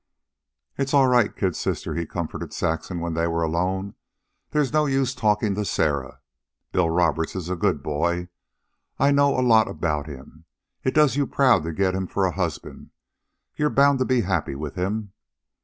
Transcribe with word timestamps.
"It's 0.79 0.95
all 0.95 1.05
right, 1.05 1.35
kid 1.37 1.55
sister," 1.55 1.93
he 1.93 2.07
comforted 2.07 2.53
Saxon 2.53 3.01
when 3.01 3.13
they 3.13 3.27
were 3.27 3.43
alone. 3.43 3.93
"There's 4.49 4.73
no 4.73 4.87
use 4.87 5.13
talkin' 5.13 5.53
to 5.53 5.63
Sarah. 5.63 6.21
Bill 6.71 6.89
Roberts 6.89 7.35
is 7.35 7.49
a 7.51 7.55
good 7.55 7.83
boy. 7.83 8.29
I 8.97 9.11
know 9.11 9.39
a 9.39 9.45
lot 9.45 9.67
about 9.67 10.07
him. 10.07 10.45
It 10.83 10.95
does 10.95 11.17
you 11.17 11.27
proud 11.27 11.61
to 11.65 11.71
get 11.71 11.93
him 11.93 12.07
for 12.07 12.25
a 12.25 12.31
husband. 12.31 12.89
You're 13.55 13.69
bound 13.69 13.99
to 13.99 14.05
be 14.05 14.21
happy 14.21 14.55
with 14.55 14.73
him..." 14.73 15.13